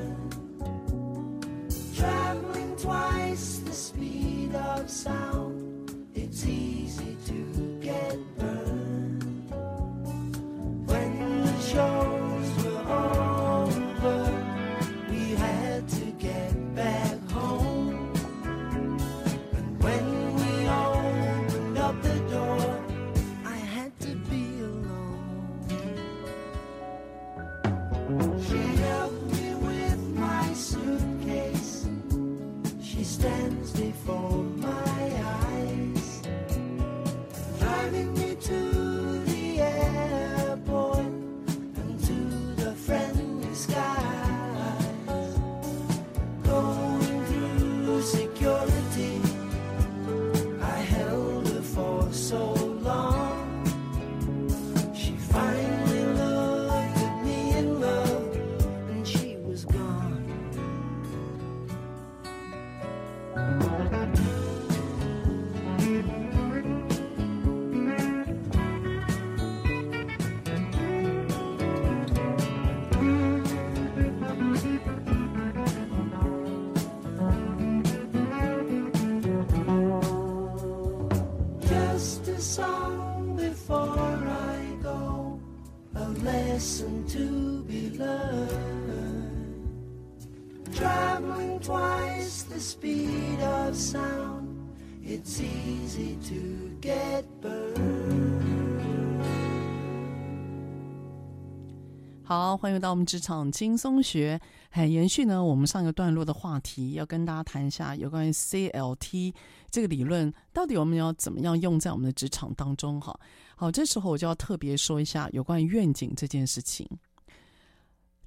[102.54, 104.40] 好，欢迎到我们职场轻松学。
[104.70, 109.34] 很延续呢，我们上一个段落的话题，要跟大家谈一下有关于 CLT
[109.72, 113.00] 这个理论，到底我们要怎么样用在我们的职场当中？
[113.00, 113.18] 哈，
[113.56, 116.88] 好，这时候我就要特别说一下有关于愿景这件事情。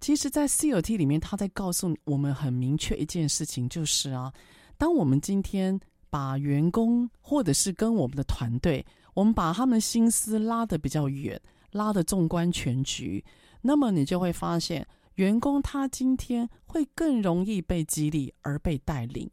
[0.02, 4.34] 其实，在 CLT 里面，他在告诉我们很明确一件事情，就是啊，
[4.78, 13.24] 当我们今天把员工或者是跟我们的团队，我们把他们心思拉得比较远，拉得纵观全局。
[13.62, 14.86] 那么你就会发现，
[15.16, 19.30] 员工他今天会更容易被激励而被带领。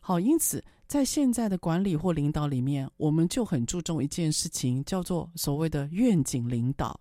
[0.00, 6.98] 好，因此在现在的管理或领导里面，我们就很注重一件事情，叫做所谓的愿景领导。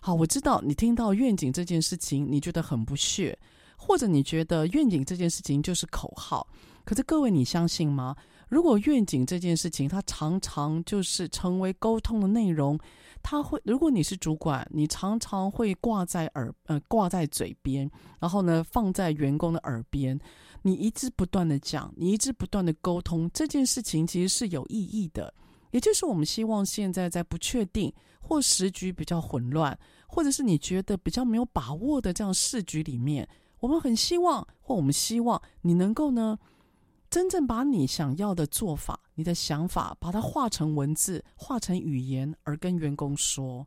[0.00, 3.38] 好，我知道你听到愿景这件事情，你觉得很不屑，
[3.76, 6.46] 或者你觉得愿景这件事情就是口号。
[6.84, 8.16] 可是各位，你相信吗？
[8.48, 12.78] 如果愿景这件事情，它常常就是成为沟通的内容。
[13.20, 17.90] 他会，如果你是主管，你常常会挂在耳，呃，挂在嘴边，
[18.20, 20.18] 然后呢，放在员工的耳边，
[20.62, 25.34] 你一直不断的讲，你一直不断的沟通，这件事情其实是有意义的。
[25.72, 29.76] 也就是我们希望现在在不确定或时局比较混乱，
[30.06, 33.28] 或者是你觉得比较没有把握的这样市局里面，
[33.58, 36.38] 我们很希望，或我们希望你能够呢，
[37.10, 43.66] 真正把你想要的做法，你的想法，把它化成文字，化成语言，而跟员工说，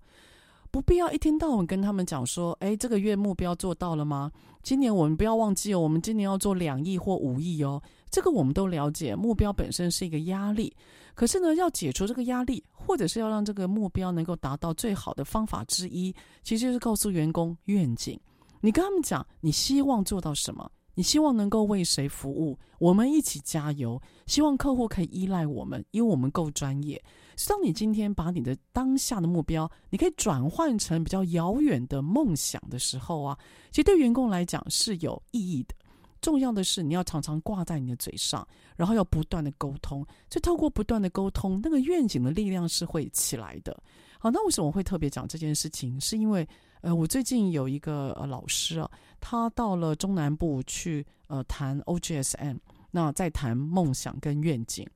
[0.70, 4.32] 不必要一天到晚跟他们讲说，哎，这个月目标做到了吗？
[4.62, 7.82] 今年我们不要忘记哦，我们今年要做两亿或五亿哦。
[8.12, 10.72] 这个我们都了解，目标本身是一个压力，
[11.16, 16.14] 可是呢，要解除这个压力，或者是要让这个目标能够达到最好的方法之一，
[16.44, 18.20] 其实就是告诉员工愿景。
[18.60, 20.72] 你跟他们讲，你希望做到什么？
[20.94, 22.58] 你希望能够为谁服务？
[22.80, 24.02] 我们一起加油。
[24.26, 27.02] 希望客户可以依赖我们，因为我们够专业。
[27.38, 33.38] 所以，当你今天把你的当下的目标，你可以转换成比较遥远的梦想的时候啊，
[33.72, 35.76] 其实对员工来讲是有意义的。
[36.22, 40.06] 重要的是，你要常常挂在你的嘴上，然后要不断的沟通。
[40.30, 43.76] 就透过不断的沟通，那个愿景的力量是会起来的。
[44.20, 46.00] 好，那为什么我会特别讲这件事情？
[46.00, 46.48] 是因为。
[46.82, 52.58] 呃，我最近有一个呃老师啊，他到了中南部去呃谈 OGSM，
[52.90, 54.88] 那在谈梦想跟愿景，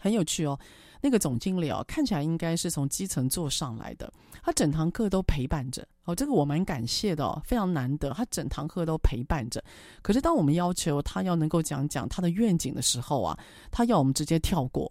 [0.00, 0.58] 很有趣哦。
[1.00, 4.12] 那个总经理哦，看起来应该是从基层做上来的，
[4.42, 9.62] 他整堂课都陪伴着哦，这个我蛮感谢的哦，非常难得，他整堂课都陪伴着。
[10.02, 13.38] 可是当我们要求他要能够讲讲他的愿景的时候啊，
[13.70, 14.90] 他要我们直接跳过。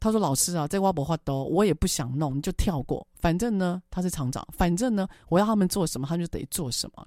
[0.00, 3.06] 他说：“老师啊，在挖博话都，我也不想弄，你就跳过。
[3.20, 7.06] 反正呢，他是厂长，反正呢，我要他们做什么，他就得做什么。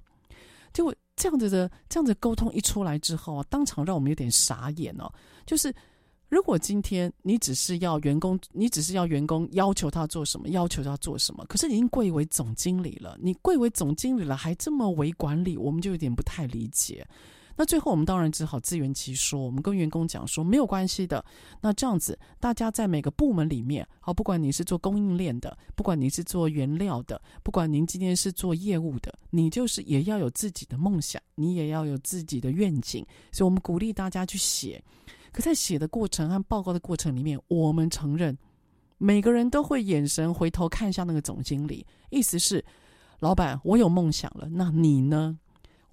[0.72, 5.12] 结果这样子的，这样子沟通一出来之后啊，当场让我们有点傻眼哦。
[5.44, 5.74] 就是
[6.28, 17.04] 如果今天你只是要员工，你只是要员工要求他做什么，要求他做什么，可是已经贵为总经理了，你贵为总经理了，还这么为管理，我们就有点不太理解。”
[17.56, 21.24] 那最后我们当然只好自圆其说，我们跟员工讲说没有关系的。
[21.60, 33.06] 那这样子，大家在每个部门里面，好，不管你是做供应链的，不管你是做原料的，不管您今天是做业务的，你就是也要有自己的梦想，你也要有自己的愿景。
[33.30, 34.82] 所以我们鼓励大家去写。
[35.30, 38.36] 可在写的过程和报告的过程里面，我们承认
[38.98, 42.64] 每个人都会眼神回头看一下那个总经理，意思是，
[43.18, 45.38] 老板，我有梦想了，那你呢？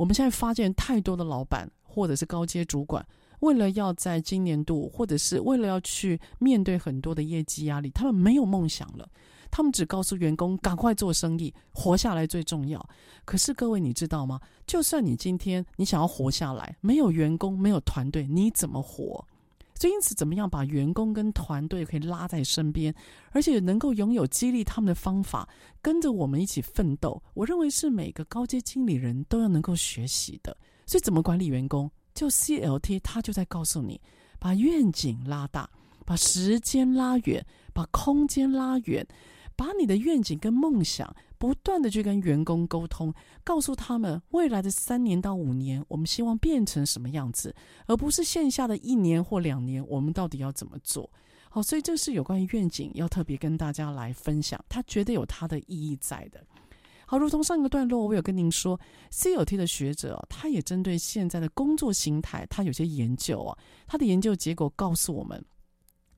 [0.01, 3.05] 我们现在发现太多的老板或者是高阶主管，
[3.41, 9.07] 为了要在今年度，或者是为了要去面对很多的业绩压力，他们没有梦想了。
[9.51, 12.83] 他们只告诉员工赶快做生意，活下来最重要。
[13.25, 14.41] 可是各位，你知道吗？
[14.65, 19.23] 就算你今天你想要活下来，没有员工，没有团队，你怎么活？
[19.81, 22.93] 所以，因此，怎么样把员工跟团队可以拉在身边，
[23.31, 25.49] 而且能够拥有激励他们的方法，
[25.81, 30.55] 跟着我们一起奋斗，我认为是每个高阶经理人都要能够学习的。
[30.85, 31.89] 所以，怎么管理员工？
[32.13, 33.99] 就 CLT，他就在告诉你，
[34.37, 35.67] 把愿景拉大，
[36.05, 39.03] 把时间拉远，把空间拉远，
[39.55, 41.15] 把你的愿景跟梦想。
[41.37, 43.11] 不断的去跟员工沟通，
[43.43, 47.55] 告诉他们未来的三年到五年，我们希望变成什么样子，
[47.87, 51.09] 而不是线下的一年或两年，我们到底要怎么做？
[51.49, 56.45] 好，所以这是有关于愿景，要特别跟大家来分享，它绝对有它的意义在的。
[57.07, 58.79] 好，如同上一个段落，我有跟您说
[59.11, 65.43] ，CLT 的学者，他也针对现在的工作形态，他有些研究啊，他的研究结果告诉我们，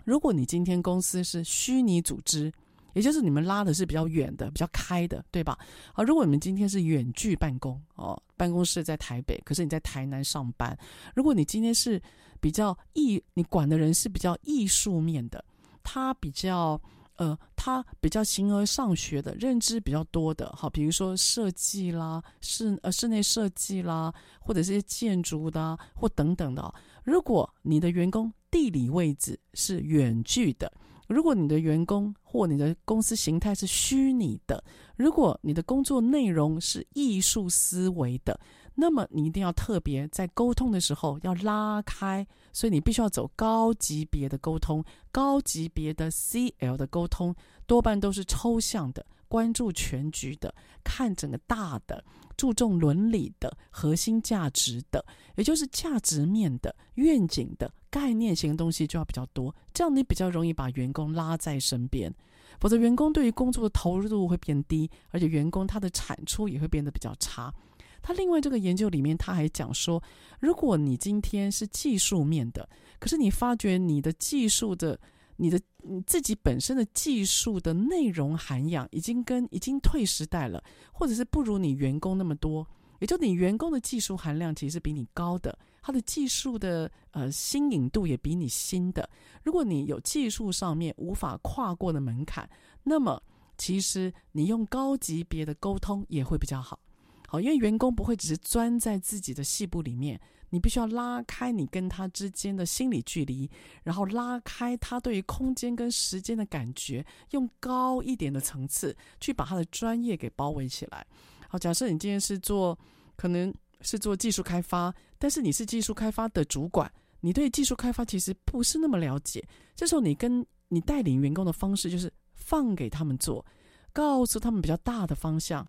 [0.03, 2.51] 如果你今天公司是虚拟组织。
[2.93, 5.57] 也就是你们拉的是比较远的、比较开的，对吧？
[5.93, 10.77] 好，如果你们今天是远距办公哦，办公室在台北，可是你在台南上班。
[11.15, 12.01] 如果你今天是
[12.39, 15.43] 比较艺，你管的人是比较艺术面的，
[15.83, 16.79] 他比较
[17.17, 26.73] 呃，他比较形而上学的认知比较多的，好，比如说设计啦、室呃室内设计啦，或者是些建筑的或等等的。
[27.03, 30.71] 如果你的员工地理位置是远距的，
[31.07, 34.63] 如果你的员工或你的公司形态是虚拟的，
[34.95, 38.39] 如果你的工作内容是艺术思维的，
[38.75, 47.35] 那么你一定要特别在沟通的时候要拉开，所以你必须要走高级别的沟通，高级别的 CL 的沟通
[47.67, 52.03] 多半都是抽象的，关注全局的，看整个大的。
[52.35, 62.11] 注重伦理的核心价值的，也就是价值面的愿景的概念型的东西就要比较多，这样你比较容易把员工拉在身边。
[62.59, 67.53] 否则，员工对于工作的投入度会变低，而且员工他的产出也会变得比较差。
[68.01, 70.01] 他另外这个研究里面他还讲说，
[70.39, 72.67] 如果你今天是技术面的，
[72.99, 74.99] 可是你发觉你的技术的。
[75.37, 80.63] 你的你自己本身的技术的内容涵养已经跟已经退时代了，
[80.93, 82.65] 或者是不如你员工那么多，
[82.99, 89.07] 也就你员工的技术含量其实比你高的，他的技术的呃新颖度也比你新的。
[89.43, 92.49] 如果你有技术上面无法跨过的门槛，
[92.81, 93.21] 那么
[93.57, 96.79] 其实你用高级别的沟通也会比较好。
[97.27, 100.19] 好，因为员工不会只是钻在自己的细部里面。
[100.49, 103.49] 你必须要拉开你跟他之间的心理距离，
[103.81, 111.03] 然后拉开他对于空间跟时间的感觉，用高一点的层次去把他的专业给包围起来。
[111.49, 112.77] 好，假设你今天是做，
[113.15, 114.93] 可能是做技术开发，
[115.23, 119.41] 但是你是技术开发的主管，你对技术开发其实不是那么了解。
[119.73, 123.45] 这时候你跟你带领员工的方式就是放给他们做，
[123.93, 125.65] 告诉他们比较大的方向。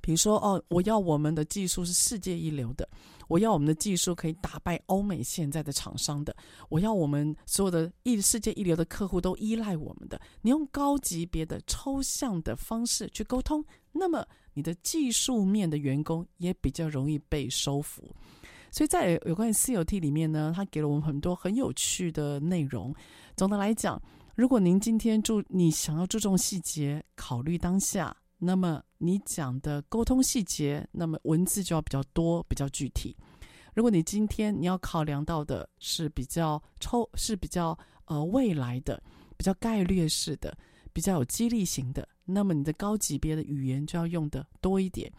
[0.00, 2.88] 比如说，哦，我要我们的技术是世界一流的，
[3.28, 6.34] 我要我们的技术可以打败欧美现在的厂商的，
[6.70, 10.18] 我要我们所有的一世界一流的客户都依赖我们的。
[10.40, 13.62] 你用高级别的抽象的方式去沟通，
[13.92, 18.10] 那么你的技术面的员工也比较容易被收服。
[18.72, 22.92] 所以在有关于 CLT 里面呢，他给了我们很多很有趣的内容。
[23.36, 24.00] 总的来讲，
[24.34, 28.16] 如果您今天注你想要注重细节，考虑当下。
[28.38, 33.14] 那么你讲的沟通细节，那么文字就要比较多，比较具体。
[33.74, 39.00] 如果你今天你要考量到的是比较抽，是比较呃未来的，
[39.36, 40.56] 比较概略式的，
[40.92, 45.12] 比较有激励型的，那么你的高级别的语言就要用的多一点。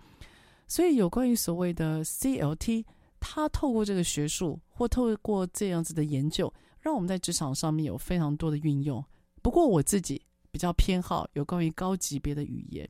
[0.68, 2.84] 所以有关于所谓的 CLT，
[3.24, 9.03] 他透过这个学术或透过这样子的研究，让我们在职场上面有非常多的运用。
[9.41, 10.21] 不过我自己。
[10.53, 12.88] 比较偏好有关于高级别的语言，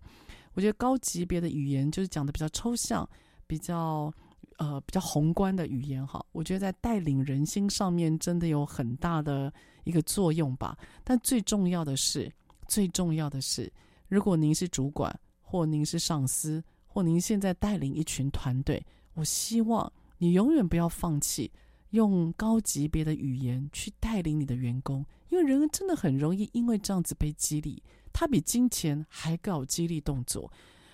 [0.53, 3.09] 我觉得高级别的语言就是讲的比较抽象，
[3.47, 4.13] 比较
[4.57, 6.21] 呃比较宏观的语言哈。
[6.34, 9.49] 我觉得在带领人心上面真的有很大的
[9.86, 10.77] 一个作用吧。
[11.05, 12.29] 但最重要的是，
[12.67, 13.71] 最重要的是，
[14.09, 19.89] 如果您是主管，或您是上司，或您现在带领一群团队，我希望
[20.24, 21.51] 你永远不要放弃。
[21.89, 30.51] 用高级别的语言去带领你的员工，因为人真的很容易因为这样子被激励，他比金钱还更有激励动作。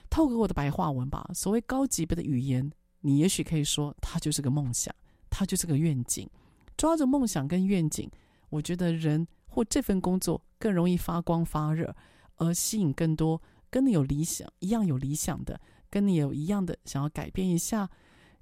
[0.10, 2.70] 透过我的白话文吧，所谓高级别的语言，
[3.02, 4.94] 你也许可以说，它就是个梦想，
[5.30, 6.30] 它就是个愿景。
[6.76, 8.10] 抓着梦想跟愿景，
[8.50, 11.96] 我觉得人或这份工作更容易发光发热，
[12.36, 17.90] 而吸引更多跟你有理想一样有理想的，跟你有一样的想要改变一下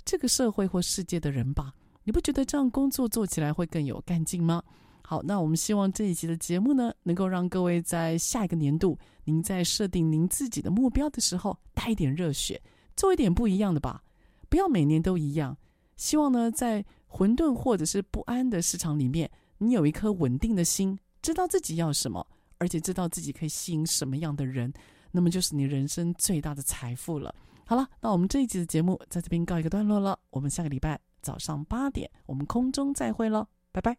[0.07, 1.73] 这个社会或世界的人吧。
[2.05, 4.63] 你不觉得这样工作做起来会更有干劲吗？
[5.01, 12.61] 好，那我们希望这一集的节目呢，能够让各位在下一个年度，您在设定您自己的目标的时候，带一点热血，
[12.95, 14.01] 做一点不一样的吧，
[14.47, 15.57] 不要每年都一样。
[15.97, 22.25] 希望呢，在混沌或者是不安的市场里面，你有一颗稳定的心，知道自己要什么，
[22.59, 24.71] 而且知道自己可以吸引什么样的人，
[25.11, 27.35] 那么就是你人生最大的财富了。
[27.69, 30.97] 好了，那我们这一集的节目在这边告一个段落了，我们下个礼拜。
[31.21, 33.97] 早上八点，我们空中再会喽，拜拜。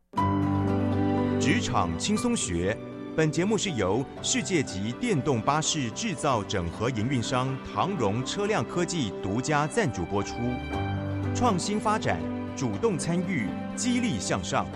[1.38, 2.74] 职场轻松学，
[3.14, 10.36] 本节目是由世界级电动巴士制造整合营运商唐荣车辆科技独家赞助播出。
[11.34, 12.18] 创新发展，
[12.56, 14.66] 主动参与，激励向上。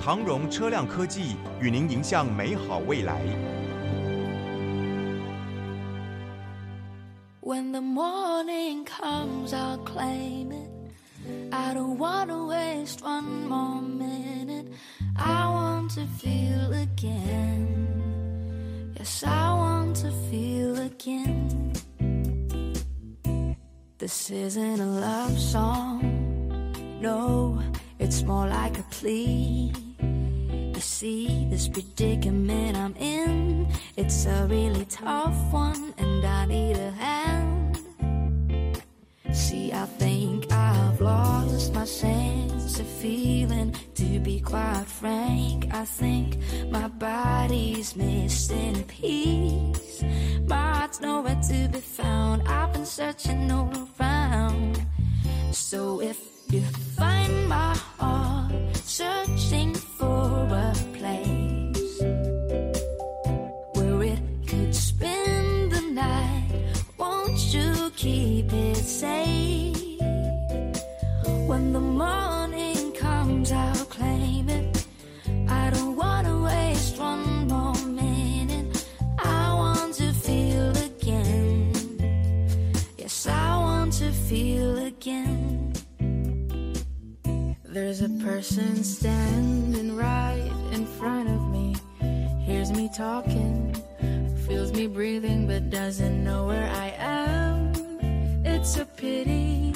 [0.00, 3.20] 唐荣车辆科技与您迎向美好未来。
[7.50, 10.70] When the morning comes, I'll claim it.
[11.52, 14.68] I don't wanna waste one more minute.
[15.16, 17.66] I want to feel again
[18.96, 21.72] Yes, I want to feel again.
[23.98, 25.98] This isn't a love song.
[27.00, 27.60] No,
[27.98, 29.72] it's more like a plea.
[30.80, 33.68] You see, this predicament I'm in,
[33.98, 37.76] it's a really tough one, and I need a hand.
[39.30, 43.74] See, I think I've lost my sense of feeling.
[43.96, 46.38] To be quite frank, I think
[46.70, 50.02] my body's missing a piece.
[50.46, 52.48] My heart's nowhere to be found.
[52.48, 53.70] I've been searching all
[54.00, 54.80] around.
[55.52, 56.18] So if
[56.48, 56.62] you
[56.96, 59.49] find my heart searching
[69.00, 69.98] safe?
[71.50, 74.84] When the morning comes, I'll claim it.
[75.48, 78.84] I don't wanna waste one more minute.
[79.18, 81.72] I want to feel again.
[82.98, 85.72] Yes, I want to feel again.
[87.64, 91.74] There's a person standing right in front of me.
[92.48, 93.74] Hears me talking,
[94.46, 97.59] feels me breathing, but doesn't know where I am.
[98.60, 99.72] It's a pity.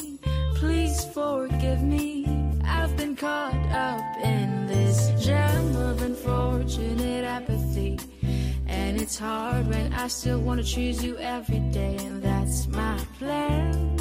[0.56, 2.26] Please forgive me.
[2.66, 7.98] I've been caught up in this jam of unfortunate apathy.
[8.66, 12.98] And it's hard when I still want to choose you every day, and that's my
[13.18, 13.96] plan.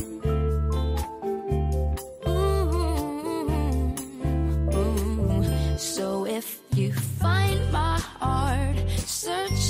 [2.28, 3.48] Ooh,
[5.78, 9.63] So if you find my heart searching